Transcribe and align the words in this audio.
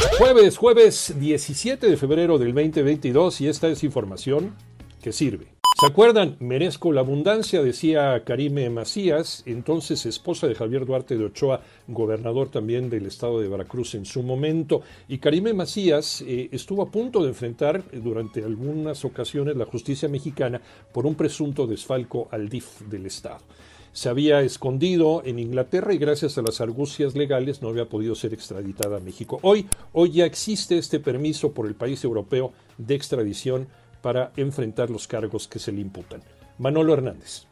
Jueves, 0.00 0.56
jueves 0.56 1.14
17 1.18 1.86
de 1.86 1.96
febrero 1.96 2.38
del 2.38 2.54
2022 2.54 3.42
y 3.42 3.48
esta 3.48 3.68
es 3.68 3.84
información 3.84 4.54
que 5.02 5.12
sirve. 5.12 5.48
¿Se 5.78 5.86
acuerdan? 5.86 6.36
Merezco 6.40 6.92
la 6.92 7.02
abundancia, 7.02 7.62
decía 7.62 8.22
Karime 8.24 8.70
Macías, 8.70 9.42
entonces 9.46 10.06
esposa 10.06 10.46
de 10.46 10.54
Javier 10.54 10.86
Duarte 10.86 11.16
de 11.16 11.24
Ochoa, 11.24 11.62
gobernador 11.86 12.50
también 12.50 12.88
del 12.88 13.06
estado 13.06 13.40
de 13.40 13.48
Veracruz 13.48 13.94
en 13.94 14.06
su 14.06 14.22
momento. 14.22 14.82
Y 15.08 15.18
Karime 15.18 15.52
Macías 15.52 16.22
eh, 16.26 16.48
estuvo 16.52 16.82
a 16.82 16.90
punto 16.90 17.22
de 17.22 17.28
enfrentar 17.28 17.82
eh, 17.92 18.00
durante 18.02 18.42
algunas 18.42 19.04
ocasiones 19.04 19.56
la 19.56 19.66
justicia 19.66 20.08
mexicana 20.08 20.60
por 20.92 21.06
un 21.06 21.14
presunto 21.14 21.66
desfalco 21.66 22.28
al 22.30 22.48
DIF 22.48 22.80
del 22.82 23.06
estado 23.06 23.40
se 23.92 24.08
había 24.08 24.40
escondido 24.40 25.22
en 25.24 25.38
Inglaterra 25.38 25.92
y 25.92 25.98
gracias 25.98 26.38
a 26.38 26.42
las 26.42 26.60
argucias 26.60 27.14
legales 27.14 27.62
no 27.62 27.68
había 27.68 27.88
podido 27.88 28.14
ser 28.14 28.32
extraditada 28.32 28.98
a 28.98 29.00
México. 29.00 29.38
Hoy, 29.42 29.66
hoy 29.92 30.12
ya 30.12 30.26
existe 30.26 30.78
este 30.78 31.00
permiso 31.00 31.52
por 31.52 31.66
el 31.66 31.74
país 31.74 32.02
europeo 32.04 32.52
de 32.78 32.94
extradición 32.94 33.68
para 34.02 34.32
enfrentar 34.36 34.90
los 34.90 35.06
cargos 35.06 35.48
que 35.48 35.58
se 35.58 35.72
le 35.72 35.80
imputan. 35.80 36.22
Manolo 36.58 36.94
Hernández. 36.94 37.49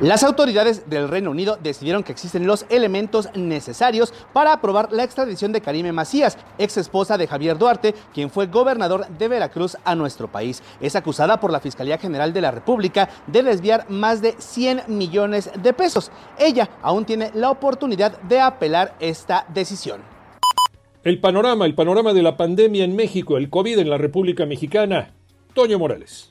Las 0.00 0.24
autoridades 0.24 0.88
del 0.88 1.08
Reino 1.08 1.30
Unido 1.30 1.58
decidieron 1.62 2.02
que 2.02 2.12
existen 2.12 2.46
los 2.46 2.64
elementos 2.70 3.28
necesarios 3.34 4.14
para 4.32 4.54
aprobar 4.54 4.90
la 4.92 5.04
extradición 5.04 5.52
de 5.52 5.60
Karime 5.60 5.92
Macías, 5.92 6.38
ex 6.56 6.78
esposa 6.78 7.18
de 7.18 7.26
Javier 7.26 7.58
Duarte, 7.58 7.94
quien 8.14 8.30
fue 8.30 8.46
gobernador 8.46 9.06
de 9.08 9.28
Veracruz 9.28 9.76
a 9.84 9.94
nuestro 9.94 10.26
país. 10.28 10.62
Es 10.80 10.96
acusada 10.96 11.38
por 11.38 11.52
la 11.52 11.60
Fiscalía 11.60 11.98
General 11.98 12.32
de 12.32 12.40
la 12.40 12.50
República 12.50 13.10
de 13.26 13.42
desviar 13.42 13.90
más 13.90 14.22
de 14.22 14.36
100 14.38 14.84
millones 14.88 15.50
de 15.62 15.74
pesos. 15.74 16.10
Ella 16.38 16.70
aún 16.80 17.04
tiene 17.04 17.30
la 17.34 17.50
oportunidad 17.50 18.18
de 18.22 18.40
apelar 18.40 18.96
esta 19.00 19.44
decisión. 19.52 20.00
El 21.04 21.20
panorama, 21.20 21.66
el 21.66 21.74
panorama 21.74 22.14
de 22.14 22.22
la 22.22 22.38
pandemia 22.38 22.84
en 22.84 22.96
México, 22.96 23.36
el 23.36 23.50
COVID 23.50 23.78
en 23.78 23.90
la 23.90 23.98
República 23.98 24.46
Mexicana. 24.46 25.12
Toño 25.52 25.78
Morales. 25.78 26.30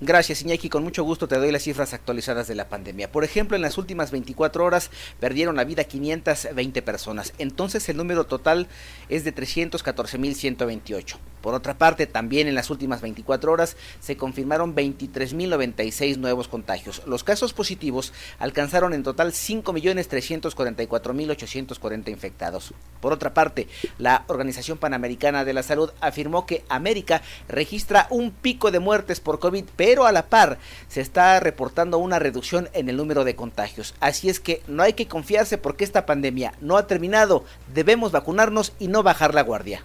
Gracias, 0.00 0.42
Iñaki. 0.42 0.68
Con 0.68 0.84
mucho 0.84 1.02
gusto 1.02 1.26
te 1.26 1.38
doy 1.38 1.50
las 1.50 1.64
cifras 1.64 1.92
actualizadas 1.92 2.46
de 2.46 2.54
la 2.54 2.68
pandemia. 2.68 3.10
Por 3.10 3.24
ejemplo, 3.24 3.56
en 3.56 3.62
las 3.62 3.78
últimas 3.78 4.12
24 4.12 4.64
horas 4.64 4.92
perdieron 5.18 5.56
la 5.56 5.64
vida 5.64 5.82
520 5.82 6.82
personas. 6.82 7.32
Entonces, 7.38 7.88
el 7.88 7.96
número 7.96 8.24
total 8.24 8.68
es 9.08 9.24
de 9.24 9.34
314.128. 9.34 11.16
Por 11.40 11.54
otra 11.54 11.78
parte, 11.78 12.06
también 12.06 12.46
en 12.46 12.54
las 12.54 12.70
últimas 12.70 13.00
24 13.00 13.50
horas 13.50 13.76
se 13.98 14.16
confirmaron 14.16 14.76
23.096 14.76 16.18
nuevos 16.18 16.46
contagios. 16.46 17.02
Los 17.06 17.24
casos 17.24 17.52
positivos 17.52 18.12
alcanzaron 18.38 18.92
en 18.92 19.02
total 19.02 19.32
5.344.840 19.32 22.08
infectados. 22.08 22.72
Por 23.00 23.12
otra 23.12 23.34
parte, 23.34 23.66
la 23.98 24.22
Organización 24.28 24.78
Panamericana 24.78 25.44
de 25.44 25.54
la 25.54 25.64
Salud 25.64 25.90
afirmó 26.00 26.46
que 26.46 26.64
América 26.68 27.20
registra 27.48 28.06
un 28.10 28.30
pico 28.30 28.70
de 28.70 28.78
muertes 28.80 29.20
por 29.20 29.38
COVID, 29.38 29.64
pero 29.76 29.87
a 29.96 30.12
la 30.12 30.26
par 30.26 30.58
se 30.88 31.00
está 31.00 31.40
reportando 31.40 31.98
una 31.98 32.18
reducción 32.18 32.68
en 32.72 32.88
el 32.88 32.96
número 32.96 33.24
de 33.24 33.34
contagios. 33.34 33.94
Así 34.00 34.28
es 34.28 34.40
que 34.40 34.62
no 34.66 34.82
hay 34.82 34.92
que 34.92 35.08
confiarse 35.08 35.58
porque 35.58 35.84
esta 35.84 36.06
pandemia 36.06 36.52
no 36.60 36.76
ha 36.76 36.86
terminado. 36.86 37.44
Debemos 37.74 38.12
vacunarnos 38.12 38.72
y 38.78 38.88
no 38.88 39.02
bajar 39.02 39.34
la 39.34 39.42
guardia. 39.42 39.84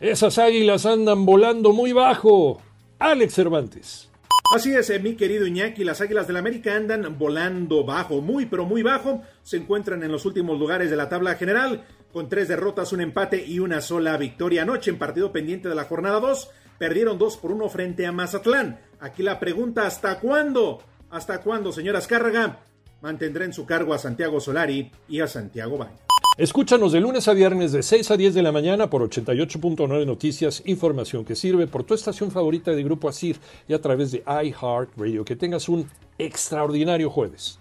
Esas 0.00 0.38
águilas 0.38 0.84
andan 0.84 1.24
volando 1.24 1.72
muy 1.72 1.92
bajo. 1.92 2.60
Alex 2.98 3.34
Cervantes. 3.34 4.10
Así 4.54 4.72
es, 4.72 4.90
eh, 4.90 5.00
mi 5.00 5.16
querido 5.16 5.46
Iñaki, 5.46 5.82
las 5.82 6.00
Águilas 6.00 6.26
del 6.26 6.34
la 6.34 6.40
América 6.40 6.76
andan 6.76 7.18
volando 7.18 7.84
bajo, 7.84 8.20
muy 8.20 8.46
pero 8.46 8.64
muy 8.64 8.82
bajo. 8.82 9.22
Se 9.42 9.56
encuentran 9.56 10.02
en 10.04 10.12
los 10.12 10.24
últimos 10.24 10.58
lugares 10.58 10.88
de 10.88 10.96
la 10.96 11.08
tabla 11.08 11.34
general, 11.34 11.84
con 12.16 12.30
tres 12.30 12.48
derrotas, 12.48 12.94
un 12.94 13.02
empate 13.02 13.44
y 13.44 13.58
una 13.58 13.82
sola 13.82 14.16
victoria. 14.16 14.62
Anoche 14.62 14.90
en 14.90 14.96
partido 14.96 15.32
pendiente 15.32 15.68
de 15.68 15.74
la 15.74 15.84
jornada 15.84 16.18
2, 16.18 16.48
perdieron 16.78 17.18
2 17.18 17.36
por 17.36 17.52
1 17.52 17.68
frente 17.68 18.06
a 18.06 18.12
Mazatlán. 18.12 18.80
Aquí 19.00 19.22
la 19.22 19.38
pregunta, 19.38 19.86
¿hasta 19.86 20.18
cuándo? 20.18 20.78
¿Hasta 21.10 21.42
cuándo, 21.42 21.72
señora 21.72 21.98
Azcárraga? 21.98 22.60
Mantendrá 23.02 23.44
en 23.44 23.52
su 23.52 23.66
cargo 23.66 23.92
a 23.92 23.98
Santiago 23.98 24.40
Solari 24.40 24.90
y 25.10 25.20
a 25.20 25.26
Santiago 25.26 25.76
Bay. 25.76 25.90
Escúchanos 26.38 26.92
de 26.92 27.00
lunes 27.00 27.28
a 27.28 27.34
viernes 27.34 27.72
de 27.72 27.82
6 27.82 28.10
a 28.10 28.16
10 28.16 28.32
de 28.32 28.42
la 28.42 28.50
mañana 28.50 28.88
por 28.88 29.02
88.9 29.02 30.06
Noticias, 30.06 30.62
información 30.64 31.22
que 31.22 31.36
sirve 31.36 31.66
por 31.66 31.84
tu 31.84 31.92
estación 31.92 32.30
favorita 32.30 32.70
de 32.70 32.82
Grupo 32.82 33.10
Asir 33.10 33.36
y 33.68 33.74
a 33.74 33.80
través 33.82 34.12
de 34.12 34.24
iHeartRadio. 34.26 35.22
Que 35.26 35.36
tengas 35.36 35.68
un 35.68 35.86
extraordinario 36.16 37.10
jueves. 37.10 37.58